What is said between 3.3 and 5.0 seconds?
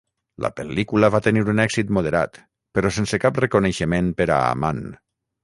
reconeixement per a Aman.